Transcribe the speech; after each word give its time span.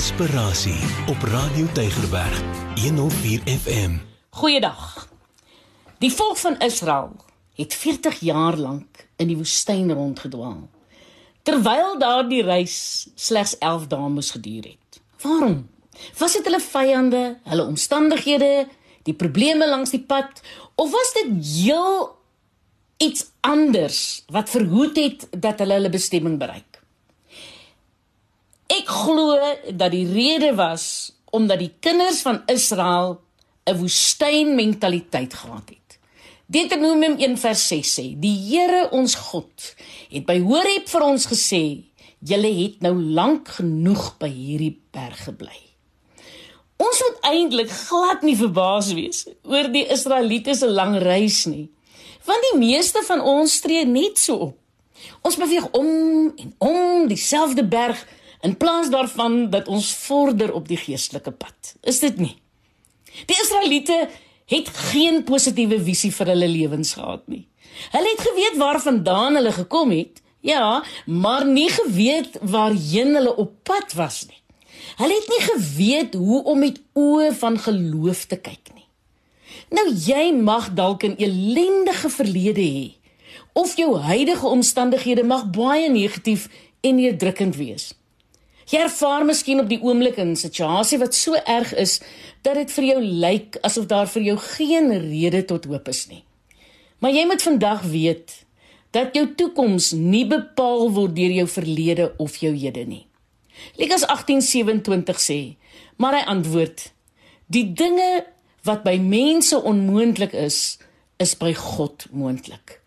Inspirasie 0.00 0.80
op 1.12 1.22
Radio 1.22 1.66
Tygerberg 1.72 2.42
104 2.80 3.40
FM. 3.44 3.98
Goeiedag. 4.30 5.08
Die 5.98 6.12
volk 6.12 6.36
van 6.36 6.56
Israel 6.58 7.10
het 7.54 7.74
40 7.74 8.20
jaar 8.20 8.56
lank 8.56 9.04
in 9.16 9.28
die 9.28 9.36
woestyn 9.36 9.92
rondgedwaal. 9.92 10.70
Terwyl 11.42 11.98
daardie 12.00 12.40
reis 12.42 13.08
slegs 13.14 13.58
11 13.58 13.86
dae 13.92 14.08
moes 14.08 14.30
geduur 14.30 14.70
het. 14.72 15.02
Waarom? 15.20 15.68
Was 16.16 16.38
dit 16.38 16.48
hulle 16.48 16.62
vyande, 16.64 17.36
hulle 17.44 17.68
omstandighede, 17.68 18.68
die 19.04 19.14
probleme 19.14 19.68
langs 19.68 19.92
die 19.92 20.00
pad 20.00 20.40
of 20.80 20.96
was 20.96 21.12
dit 21.18 21.36
heel 21.44 22.08
iets 22.96 23.28
anders 23.44 24.24
wat 24.32 24.48
verhoed 24.48 24.96
het 24.96 25.28
dat 25.36 25.60
hulle 25.60 25.76
hulle 25.76 25.92
bestemming 25.92 26.40
bereik? 26.40 26.69
Ek 28.80 28.88
glo 28.88 29.36
dat 29.76 29.92
die 29.92 30.06
rede 30.08 30.54
was 30.56 31.12
omdat 31.36 31.60
die 31.60 31.72
kinders 31.84 32.22
van 32.24 32.40
Israel 32.48 33.20
'n 33.68 33.76
woestynmentaliteit 33.76 35.34
gehad 35.34 35.68
het. 35.68 35.98
Deuteronomium 36.46 37.18
1:6 37.18 37.90
sê: 37.94 38.18
"Die 38.18 38.38
Here 38.48 38.88
ons 38.90 39.14
God 39.14 39.74
het 40.08 40.24
by 40.26 40.40
Horeb 40.40 40.88
vir 40.88 41.02
ons 41.02 41.26
gesê: 41.26 41.84
Julle 42.18 42.52
het 42.62 42.80
nou 42.80 42.94
lank 42.94 43.48
genoeg 43.48 44.18
by 44.18 44.28
hierdie 44.28 44.80
berg 44.90 45.24
gebly." 45.24 45.60
Ons 46.76 47.02
moet 47.04 47.18
eintlik 47.20 47.70
glad 47.70 48.22
nie 48.22 48.36
verbaas 48.36 48.92
wees 48.92 49.26
oor 49.44 49.68
die 49.72 49.86
Israeliete 49.86 50.54
se 50.54 50.66
lang 50.70 50.96
reis 50.98 51.44
nie, 51.44 51.68
want 52.24 52.40
die 52.50 52.58
meeste 52.58 53.02
van 53.02 53.20
ons 53.20 53.60
tree 53.60 53.84
net 53.84 54.18
so 54.18 54.34
op. 54.34 54.56
Ons 55.22 55.36
beweeg 55.36 55.70
om 55.70 56.32
en 56.36 56.54
om 56.58 57.06
dieselfde 57.08 57.64
berg 57.64 58.06
in 58.42 58.56
plaas 58.56 58.90
daarvan 58.90 59.50
dat 59.50 59.68
ons 59.68 59.92
vorder 59.94 60.52
op 60.52 60.68
die 60.68 60.78
geestelike 60.80 61.30
pad. 61.30 61.74
Is 61.82 62.00
dit 62.00 62.16
nie? 62.16 62.36
Die 63.26 63.36
Israeliete 63.42 64.08
het 64.50 64.68
geen 64.90 65.22
positiewe 65.24 65.78
visie 65.82 66.12
vir 66.14 66.32
hulle 66.32 66.48
lewens 66.48 66.94
gehad 66.98 67.26
nie. 67.30 67.46
Hulle 67.92 68.10
het 68.10 68.22
geweet 68.26 68.56
waarvandaan 68.58 69.38
hulle 69.38 69.52
gekom 69.52 69.90
het, 69.94 70.22
ja, 70.40 70.82
maar 71.06 71.46
nie 71.46 71.68
geweet 71.70 72.38
waarheen 72.42 73.14
hulle 73.14 73.36
op 73.36 73.54
pad 73.62 73.92
was 73.98 74.24
nie. 74.26 74.38
Hulle 74.96 75.14
het 75.14 75.28
nie 75.28 75.42
geweet 75.46 76.14
hoe 76.14 76.42
om 76.44 76.58
met 76.58 76.80
oë 76.98 77.32
van 77.38 77.58
geloof 77.58 78.24
te 78.26 78.40
kyk 78.40 78.72
nie. 78.74 78.86
Nou 79.70 79.86
jy 79.94 80.32
mag 80.34 80.72
dalk 80.74 81.04
'n 81.04 81.16
ellendige 81.16 82.10
verlede 82.10 82.60
hê 82.60 82.88
of 83.52 83.76
jou 83.76 83.98
huidige 83.98 84.46
omstandighede 84.46 85.24
mag 85.24 85.50
baie 85.50 85.90
negatief 85.90 86.48
en 86.80 86.94
neerdrukkend 86.94 87.56
wees. 87.56 87.94
Jy 88.70 88.84
ervaar 88.84 89.24
miskien 89.26 89.58
op 89.58 89.66
die 89.70 89.80
oomblik 89.82 90.18
'n 90.22 90.36
situasie 90.36 90.98
wat 90.98 91.14
so 91.14 91.34
erg 91.34 91.74
is 91.74 92.00
dat 92.42 92.54
dit 92.54 92.70
vir 92.70 92.84
jou 92.84 93.00
lyk 93.02 93.56
asof 93.62 93.86
daar 93.86 94.06
vir 94.06 94.22
jou 94.22 94.36
geen 94.38 94.90
rede 95.10 95.44
tot 95.44 95.64
hoop 95.64 95.88
is 95.88 96.06
nie. 96.06 96.24
Maar 96.98 97.10
jy 97.10 97.26
moet 97.26 97.42
vandag 97.42 97.82
weet 97.82 98.44
dat 98.90 99.14
jou 99.14 99.34
toekoms 99.34 99.92
nie 99.92 100.26
bepaal 100.26 100.90
word 100.92 101.16
deur 101.16 101.30
jou 101.30 101.48
verlede 101.48 102.14
of 102.18 102.36
jou 102.36 102.54
hede 102.54 102.84
nie. 102.86 103.06
Lukas 103.76 104.06
18:27 104.06 105.18
sê: 105.18 105.56
"Maar 105.96 106.14
hy 106.14 106.24
antwoord: 106.26 106.92
Die 107.46 107.72
dinge 107.72 108.26
wat 108.62 108.82
by 108.82 108.96
mense 108.96 109.62
onmoontlik 109.62 110.32
is, 110.32 110.78
is 111.18 111.36
by 111.36 111.54
God 111.54 112.06
moontlik." 112.10 112.80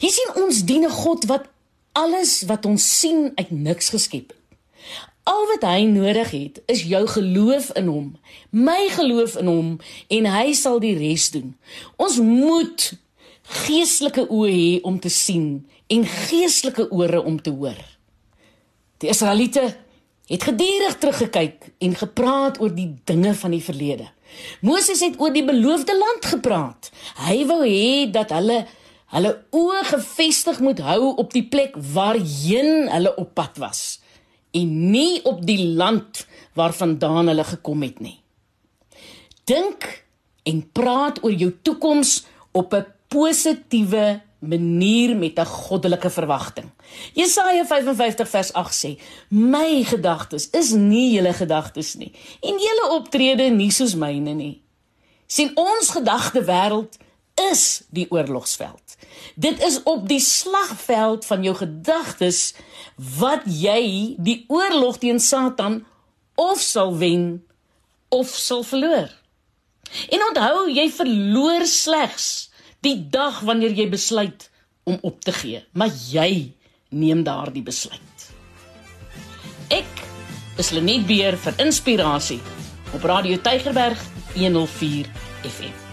Jy 0.00 0.08
sien 0.08 0.44
ons 0.44 0.64
dien 0.64 0.84
'n 0.84 0.90
God 0.90 1.24
wat 1.24 1.48
alles 1.92 2.42
wat 2.42 2.66
ons 2.66 2.98
sien 3.00 3.32
uit 3.34 3.50
niks 3.50 3.88
geskep 3.88 4.28
het. 4.28 4.41
Al 5.22 5.44
wat 5.52 5.62
hy 5.62 5.84
nodig 5.86 6.30
het, 6.34 6.62
is 6.66 6.82
jou 6.90 7.04
geloof 7.06 7.70
in 7.78 7.86
hom, 7.86 8.06
my 8.50 8.88
geloof 8.90 9.36
in 9.38 9.46
hom 9.46 9.68
en 10.10 10.26
hy 10.26 10.50
sal 10.58 10.80
die 10.82 10.96
res 10.98 11.28
doen. 11.30 11.52
Ons 11.94 12.18
moet 12.18 12.88
geestelike 13.62 14.24
oë 14.26 14.50
hê 14.50 14.72
om 14.86 14.98
te 14.98 15.12
sien 15.12 15.62
en 15.92 16.02
geestelike 16.08 16.88
ore 16.90 17.22
om 17.22 17.38
te 17.38 17.54
hoor. 17.54 17.78
Die 18.98 19.12
Israeliete 19.14 19.68
het 20.26 20.48
gedurig 20.48 20.98
teruggekyk 20.98 21.70
en 21.78 21.96
gepraat 22.02 22.58
oor 22.58 22.74
die 22.74 22.90
dinge 23.06 23.34
van 23.38 23.54
die 23.54 23.62
verlede. 23.62 24.10
Moses 24.66 25.04
het 25.04 25.20
oor 25.22 25.30
die 25.34 25.46
beloofde 25.46 25.94
land 25.98 26.30
gepraat. 26.34 26.90
Hy 27.28 27.42
wou 27.46 27.62
hê 27.62 28.10
dat 28.10 28.34
hulle 28.34 28.64
hulle 29.12 29.36
oë 29.54 29.82
gefestig 29.92 30.62
moet 30.64 30.80
hou 30.82 31.12
op 31.20 31.34
die 31.36 31.44
plek 31.46 31.74
waarheen 31.94 32.88
hulle 32.88 33.12
op 33.20 33.34
pad 33.36 33.58
was 33.60 34.01
en 34.52 34.90
nie 34.90 35.22
op 35.24 35.40
die 35.46 35.64
land 35.64 36.26
waarvandaan 36.58 37.32
hulle 37.32 37.44
gekom 37.44 37.82
het 37.82 38.00
nie. 38.00 38.18
Dink 39.44 40.04
en 40.48 40.60
praat 40.72 41.22
oor 41.24 41.32
jou 41.32 41.52
toekoms 41.62 42.24
op 42.52 42.74
'n 42.74 42.86
positiewe 43.08 44.20
manier 44.38 45.16
met 45.16 45.38
'n 45.38 45.46
goddelike 45.46 46.10
verwagting. 46.10 46.70
Jesaja 47.14 47.64
55 47.64 48.28
vers 48.28 48.52
8 48.52 48.84
sê: 48.84 49.00
"My 49.28 49.84
gedagtes 49.84 50.50
is 50.50 50.70
nie 50.72 51.14
julle 51.14 51.32
gedagtes 51.32 51.94
nie 51.94 52.12
en 52.40 52.58
julle 52.58 52.90
optrede 52.90 53.50
nie 53.50 53.70
soos 53.70 53.94
myne 53.94 54.34
nie." 54.34 54.62
sien 55.32 55.52
ons 55.56 55.92
gedagte 55.96 56.44
wêreld 56.44 56.98
is 57.50 57.82
die 57.90 58.06
oorlogsveld. 58.12 58.91
Dit 59.34 59.62
is 59.64 59.80
op 59.88 60.04
die 60.08 60.20
slagveld 60.20 61.24
van 61.26 61.44
jou 61.46 61.54
gedagtes 61.56 62.52
wat 63.18 63.46
jy 63.46 64.14
die 64.18 64.44
oorlog 64.52 64.98
teen 65.02 65.20
Satan 65.20 65.82
of 66.34 66.60
sal 66.60 66.96
wen 67.00 67.44
of 68.12 68.28
sal 68.28 68.62
verloor. 68.62 69.10
En 70.12 70.24
onthou, 70.28 70.68
jy 70.72 70.88
verloor 70.92 71.66
slegs 71.68 72.50
die 72.84 72.96
dag 73.12 73.40
wanneer 73.46 73.74
jy 73.76 73.88
besluit 73.92 74.48
om 74.88 74.98
op 75.02 75.20
te 75.24 75.32
gee, 75.32 75.62
maar 75.72 75.92
jy 76.10 76.52
neem 76.92 77.22
daardie 77.24 77.64
besluit. 77.64 78.26
Ek 79.72 80.02
is 80.60 80.72
Lenet 80.76 81.06
Beer 81.08 81.38
vir 81.40 81.56
inspirasie 81.64 82.40
op 82.92 83.06
Radio 83.08 83.40
Tygerberg 83.40 84.00
104 84.34 85.08
FM. 85.48 85.91